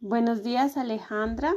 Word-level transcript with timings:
Buenos 0.00 0.42
días, 0.42 0.76
Alejandra. 0.76 1.54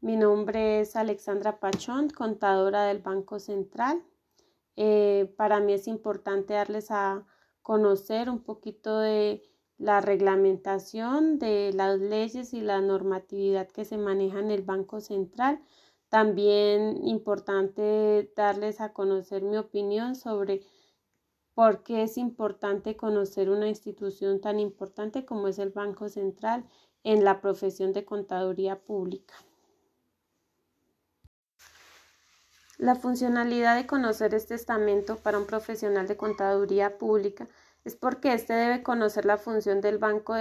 Mi 0.00 0.16
nombre 0.16 0.80
es 0.80 0.96
Alexandra 0.96 1.60
Pachón, 1.60 2.08
contadora 2.08 2.84
del 2.84 2.98
Banco 2.98 3.38
Central. 3.38 4.02
Eh, 4.76 5.32
para 5.36 5.60
mí 5.60 5.74
es 5.74 5.86
importante 5.86 6.54
darles 6.54 6.90
a 6.90 7.26
conocer 7.62 8.30
un 8.30 8.40
poquito 8.42 8.98
de 8.98 9.42
la 9.78 10.00
reglamentación 10.00 11.38
de 11.38 11.72
las 11.74 11.98
leyes 12.00 12.54
y 12.54 12.60
la 12.60 12.80
normatividad 12.80 13.68
que 13.68 13.84
se 13.84 13.98
maneja 13.98 14.38
en 14.38 14.50
el 14.50 14.62
Banco 14.62 15.00
Central. 15.00 15.60
También 16.08 17.06
importante 17.06 18.32
darles 18.36 18.80
a 18.80 18.92
conocer 18.92 19.42
mi 19.42 19.56
opinión 19.56 20.16
sobre 20.16 20.62
por 21.54 21.82
qué 21.82 22.02
es 22.02 22.18
importante 22.18 22.96
conocer 22.96 23.48
una 23.48 23.68
institución 23.68 24.40
tan 24.40 24.58
importante 24.58 25.24
como 25.24 25.48
es 25.48 25.58
el 25.58 25.70
Banco 25.70 26.08
Central 26.08 26.64
en 27.04 27.24
la 27.24 27.40
profesión 27.40 27.92
de 27.92 28.04
contaduría 28.04 28.80
pública. 28.80 29.34
La 32.76 32.96
funcionalidad 32.96 33.76
de 33.76 33.86
conocer 33.86 34.34
este 34.34 34.54
estamento 34.54 35.16
para 35.16 35.38
un 35.38 35.46
profesional 35.46 36.08
de 36.08 36.16
contaduría 36.16 36.98
pública 36.98 37.48
es 37.84 37.94
porque 37.94 38.32
éste 38.32 38.52
debe 38.52 38.82
conocer 38.82 39.26
la 39.26 39.38
función 39.38 39.80
del 39.80 39.98
banco, 39.98 40.34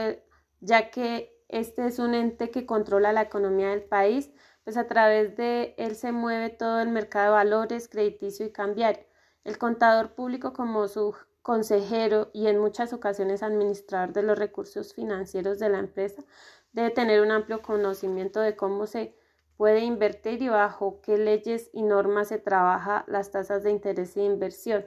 ya 0.60 0.90
que 0.90 1.40
este 1.48 1.86
es 1.86 2.00
un 2.00 2.16
ente 2.16 2.50
que 2.50 2.66
controla 2.66 3.14
la 3.14 3.22
economía 3.22 3.70
del 3.70 3.84
país, 3.84 4.32
pues 4.64 4.78
a 4.78 4.88
través 4.88 5.36
de 5.36 5.76
él 5.78 5.96
se 5.96 6.12
mueve 6.12 6.50
todo 6.50 6.80
el 6.82 6.90
mercado 6.90 7.26
de 7.26 7.44
valores, 7.44 7.88
crediticio 7.88 8.46
y 8.48 8.52
cambiario. 8.52 9.06
El 9.44 9.58
contador 9.58 10.16
público 10.16 10.54
como 10.54 10.88
su 10.88 11.16
consejero 11.42 12.30
y 12.34 12.48
en 12.48 12.60
muchas 12.60 12.94
ocasiones 12.94 13.44
administrador 13.44 14.14
de 14.14 14.24
los 14.24 14.40
recursos 14.40 14.94
financieros 14.94 15.60
de 15.60 15.68
la 15.68 15.80
empresa 15.80 16.24
debe 16.72 16.92
tener 16.92 17.22
un 17.22 17.32
amplio 17.32 17.62
conocimiento 17.62 18.40
de 18.40 18.56
cómo 18.56 18.88
se 18.88 19.18
puede 19.58 19.82
invertir 19.82 20.42
y 20.42 20.48
bajo 20.48 21.02
qué 21.02 21.18
leyes 21.18 21.70
y 21.74 21.84
normas 21.84 22.30
se 22.30 22.40
trabaja 22.40 23.04
las 23.08 23.32
tasas 23.32 23.64
de 23.64 23.72
interés 23.72 24.16
e 24.16 24.24
inversión. 24.24 24.86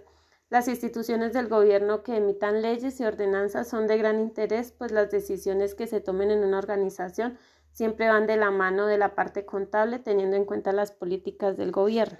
Las 0.48 0.68
instituciones 0.68 1.34
del 1.34 1.48
gobierno 1.48 2.02
que 2.02 2.16
emitan 2.16 2.62
leyes 2.62 2.98
y 3.00 3.04
ordenanzas 3.04 3.68
son 3.68 3.86
de 3.86 3.98
gran 3.98 4.20
interés, 4.20 4.72
pues 4.72 4.90
las 4.90 5.10
decisiones 5.10 5.74
que 5.74 5.86
se 5.86 6.00
tomen 6.00 6.30
en 6.30 6.44
una 6.44 6.58
organización 6.58 7.36
siempre 7.72 8.08
van 8.08 8.26
de 8.26 8.36
la 8.36 8.50
mano 8.50 8.86
de 8.86 8.96
la 8.96 9.14
parte 9.14 9.44
contable, 9.44 9.98
teniendo 9.98 10.36
en 10.36 10.46
cuenta 10.46 10.72
las 10.72 10.92
políticas 10.92 11.56
del 11.56 11.72
gobierno. 11.72 12.16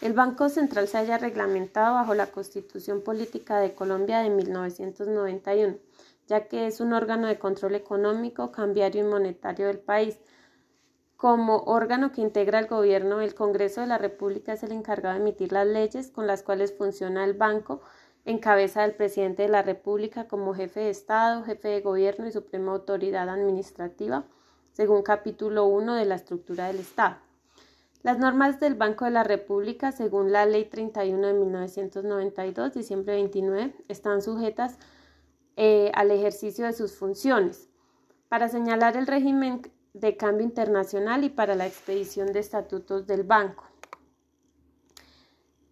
El 0.00 0.12
Banco 0.12 0.48
Central 0.48 0.86
se 0.86 0.96
haya 0.96 1.18
reglamentado 1.18 1.94
bajo 1.94 2.14
la 2.14 2.26
Constitución 2.26 3.02
Política 3.02 3.58
de 3.58 3.74
Colombia 3.74 4.20
de 4.20 4.30
1991, 4.30 5.76
ya 6.28 6.46
que 6.46 6.68
es 6.68 6.80
un 6.80 6.92
órgano 6.92 7.26
de 7.26 7.40
control 7.40 7.74
económico, 7.74 8.52
cambiario 8.52 9.04
y 9.04 9.08
monetario 9.08 9.66
del 9.66 9.80
país 9.80 10.18
como 11.16 11.64
órgano 11.64 12.12
que 12.12 12.20
integra 12.20 12.60
el 12.60 12.68
gobierno, 12.68 13.20
el 13.20 13.34
Congreso 13.34 13.80
de 13.80 13.88
la 13.88 13.98
República 13.98 14.52
es 14.52 14.62
el 14.62 14.70
encargado 14.70 15.16
de 15.16 15.20
emitir 15.20 15.50
las 15.50 15.66
leyes 15.66 16.12
con 16.12 16.28
las 16.28 16.44
cuales 16.44 16.72
funciona 16.72 17.24
el 17.24 17.34
banco 17.34 17.80
en 18.24 18.38
cabeza 18.38 18.82
del 18.82 18.94
presidente 18.94 19.42
de 19.42 19.48
la 19.48 19.62
República 19.62 20.28
como 20.28 20.54
jefe 20.54 20.78
de 20.78 20.90
Estado, 20.90 21.42
jefe 21.42 21.66
de 21.66 21.80
gobierno 21.80 22.28
y 22.28 22.30
suprema 22.30 22.70
autoridad 22.70 23.28
administrativa, 23.28 24.26
según 24.70 25.02
capítulo 25.02 25.66
1 25.66 25.96
de 25.96 26.04
la 26.04 26.14
estructura 26.14 26.68
del 26.68 26.78
Estado. 26.78 27.16
Las 28.02 28.18
normas 28.18 28.60
del 28.60 28.74
Banco 28.74 29.04
de 29.04 29.10
la 29.10 29.24
República, 29.24 29.90
según 29.90 30.30
la 30.30 30.46
Ley 30.46 30.66
31 30.66 31.26
de 31.26 31.32
1992, 31.34 32.72
diciembre 32.72 33.14
29, 33.14 33.74
están 33.88 34.22
sujetas 34.22 34.78
eh, 35.56 35.90
al 35.94 36.12
ejercicio 36.12 36.66
de 36.66 36.72
sus 36.72 36.96
funciones. 36.96 37.68
Para 38.28 38.48
señalar 38.48 38.96
el 38.96 39.08
régimen 39.08 39.62
de 39.94 40.16
cambio 40.16 40.46
internacional 40.46 41.24
y 41.24 41.28
para 41.28 41.56
la 41.56 41.66
expedición 41.66 42.32
de 42.32 42.38
estatutos 42.38 43.06
del 43.08 43.24
banco. 43.24 43.64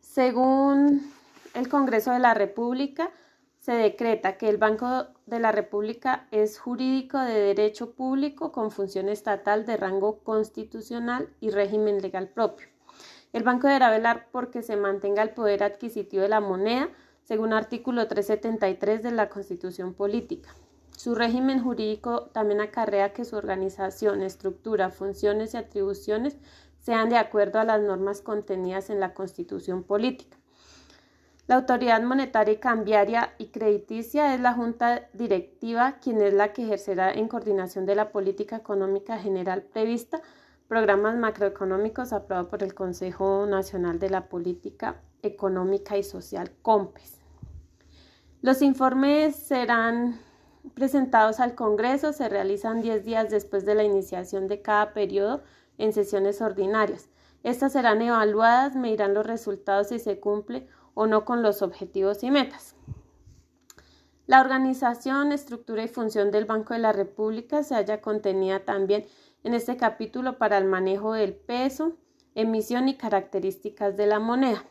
Según 0.00 1.12
el 1.54 1.68
Congreso 1.68 2.10
de 2.10 2.18
la 2.18 2.34
República, 2.34 3.10
se 3.60 3.72
decreta 3.72 4.36
que 4.36 4.48
el 4.48 4.56
Banco 4.56 5.06
de 5.26 5.40
la 5.40 5.50
República 5.50 6.28
es 6.30 6.58
jurídico 6.58 7.18
de 7.18 7.34
derecho 7.34 7.92
público 7.92 8.52
con 8.52 8.70
función 8.70 9.08
estatal 9.08 9.66
de 9.66 9.76
rango 9.76 10.20
constitucional 10.20 11.28
y 11.40 11.50
régimen 11.50 12.00
legal 12.00 12.28
propio. 12.28 12.68
El 13.32 13.42
banco 13.42 13.66
deberá 13.66 13.90
velar 13.90 14.28
porque 14.30 14.62
se 14.62 14.76
mantenga 14.76 15.22
el 15.22 15.30
poder 15.30 15.64
adquisitivo 15.64 16.22
de 16.22 16.28
la 16.28 16.40
moneda, 16.40 16.88
según 17.24 17.52
artículo 17.52 18.06
373 18.06 19.02
de 19.02 19.10
la 19.10 19.28
Constitución 19.28 19.94
Política. 19.94 20.54
Su 20.96 21.16
régimen 21.16 21.62
jurídico 21.62 22.30
también 22.32 22.60
acarrea 22.60 23.12
que 23.12 23.24
su 23.24 23.36
organización, 23.36 24.22
estructura, 24.22 24.90
funciones 24.90 25.54
y 25.54 25.56
atribuciones 25.56 26.38
sean 26.78 27.08
de 27.10 27.18
acuerdo 27.18 27.58
a 27.58 27.64
las 27.64 27.82
normas 27.82 28.22
contenidas 28.22 28.90
en 28.90 29.00
la 29.00 29.12
Constitución 29.12 29.82
Política. 29.82 30.38
La 31.46 31.54
autoridad 31.54 32.02
monetaria 32.02 32.54
y 32.54 32.56
cambiaria 32.56 33.34
y 33.38 33.46
crediticia 33.46 34.34
es 34.34 34.40
la 34.40 34.52
Junta 34.52 35.08
Directiva, 35.12 35.98
quien 36.02 36.20
es 36.20 36.34
la 36.34 36.52
que 36.52 36.64
ejercerá 36.64 37.12
en 37.12 37.28
coordinación 37.28 37.86
de 37.86 37.94
la 37.94 38.10
política 38.10 38.56
económica 38.56 39.16
general 39.16 39.62
prevista, 39.62 40.20
programas 40.66 41.16
macroeconómicos 41.16 42.12
aprobados 42.12 42.50
por 42.50 42.64
el 42.64 42.74
Consejo 42.74 43.46
Nacional 43.46 44.00
de 44.00 44.10
la 44.10 44.28
Política 44.28 45.00
Económica 45.22 45.96
y 45.96 46.02
Social, 46.02 46.50
COMPES. 46.62 47.20
Los 48.42 48.60
informes 48.60 49.36
serán 49.36 50.18
presentados 50.74 51.38
al 51.38 51.54
Congreso 51.54 52.12
se 52.12 52.28
realizan 52.28 52.82
10 52.82 53.04
días 53.04 53.30
después 53.30 53.64
de 53.64 53.76
la 53.76 53.84
iniciación 53.84 54.48
de 54.48 54.62
cada 54.62 54.92
periodo 54.92 55.44
en 55.78 55.92
sesiones 55.92 56.40
ordinarias. 56.40 57.08
Estas 57.44 57.74
serán 57.74 58.02
evaluadas, 58.02 58.74
medirán 58.74 59.14
los 59.14 59.24
resultados 59.24 59.88
si 59.88 60.00
se 60.00 60.18
cumple 60.18 60.66
o 60.96 61.06
no 61.06 61.26
con 61.26 61.42
los 61.42 61.60
objetivos 61.60 62.24
y 62.24 62.30
metas. 62.30 62.74
La 64.26 64.40
organización, 64.40 65.30
estructura 65.30 65.84
y 65.84 65.88
función 65.88 66.30
del 66.30 66.46
Banco 66.46 66.72
de 66.72 66.80
la 66.80 66.92
República 66.92 67.62
se 67.62 67.74
halla 67.74 68.00
contenida 68.00 68.64
también 68.64 69.04
en 69.44 69.52
este 69.52 69.76
capítulo 69.76 70.38
para 70.38 70.56
el 70.56 70.64
manejo 70.64 71.12
del 71.12 71.34
peso, 71.34 71.92
emisión 72.34 72.88
y 72.88 72.96
características 72.96 73.96
de 73.96 74.06
la 74.06 74.18
moneda. 74.18 74.64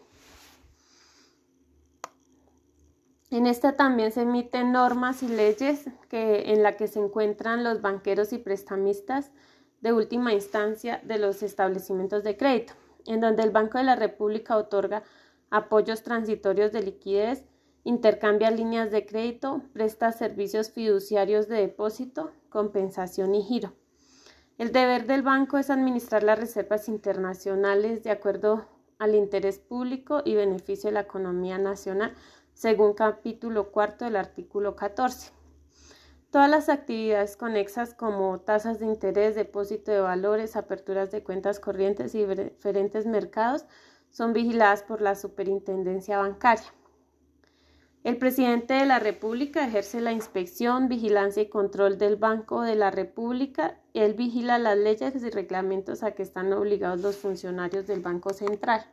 En 3.29 3.45
esta 3.45 3.73
también 3.73 4.11
se 4.11 4.23
emiten 4.23 4.71
normas 4.71 5.21
y 5.21 5.27
leyes 5.27 5.85
que, 6.09 6.51
en 6.51 6.63
la 6.63 6.75
que 6.75 6.87
se 6.87 6.99
encuentran 6.99 7.63
los 7.63 7.81
banqueros 7.81 8.33
y 8.33 8.39
prestamistas 8.39 9.31
de 9.81 9.93
última 9.93 10.33
instancia 10.33 11.01
de 11.03 11.19
los 11.19 11.43
establecimientos 11.43 12.23
de 12.23 12.35
crédito, 12.35 12.73
en 13.05 13.21
donde 13.21 13.43
el 13.43 13.51
Banco 13.51 13.77
de 13.77 13.83
la 13.83 13.95
República 13.95 14.57
otorga 14.57 15.03
apoyos 15.49 16.03
transitorios 16.03 16.71
de 16.71 16.83
liquidez, 16.83 17.45
intercambia 17.83 18.51
líneas 18.51 18.91
de 18.91 19.05
crédito, 19.05 19.61
presta 19.73 20.11
servicios 20.11 20.71
fiduciarios 20.71 21.47
de 21.47 21.57
depósito, 21.57 22.31
compensación 22.49 23.35
y 23.35 23.43
giro. 23.43 23.73
El 24.57 24.71
deber 24.71 25.05
del 25.05 25.21
banco 25.21 25.57
es 25.57 25.69
administrar 25.69 26.23
las 26.23 26.39
reservas 26.39 26.87
internacionales 26.87 28.03
de 28.03 28.11
acuerdo 28.11 28.65
al 28.97 29.13
interés 29.13 29.59
público 29.59 30.21
y 30.23 30.35
beneficio 30.35 30.89
de 30.89 30.93
la 30.93 31.01
economía 31.01 31.57
nacional 31.57 32.13
según 32.53 32.93
capítulo 32.93 33.71
cuarto 33.71 34.05
del 34.05 34.15
artículo 34.15 34.75
14. 34.75 35.31
Todas 36.31 36.49
las 36.49 36.69
actividades 36.69 37.37
conexas 37.37 37.93
como 37.93 38.39
tasas 38.39 38.79
de 38.79 38.85
interés, 38.85 39.35
depósito 39.35 39.91
de 39.91 39.99
valores, 39.99 40.55
aperturas 40.55 41.11
de 41.11 41.23
cuentas 41.23 41.59
corrientes 41.59 42.15
y 42.15 42.25
diferentes 42.25 43.05
mercados 43.05 43.65
son 44.15 44.31
vigiladas 44.31 44.81
por 44.81 45.01
la 45.01 45.13
Superintendencia 45.13 46.17
Bancaria. 46.17 46.73
El 48.05 48.17
presidente 48.17 48.73
de 48.75 48.85
la 48.85 48.97
República 48.97 49.67
ejerce 49.67 49.99
la 49.99 50.13
inspección, 50.13 50.87
vigilancia 50.87 51.43
y 51.43 51.49
control 51.49 51.97
del 51.97 52.15
Banco 52.15 52.61
de 52.61 52.75
la 52.75 52.91
República. 52.91 53.77
Él 53.93 54.13
vigila 54.13 54.57
las 54.57 54.77
leyes 54.77 55.21
y 55.21 55.29
reglamentos 55.31 56.01
a 56.01 56.11
que 56.11 56.23
están 56.23 56.53
obligados 56.53 57.01
los 57.01 57.17
funcionarios 57.17 57.87
del 57.87 57.99
Banco 57.99 58.31
Central. 58.31 58.85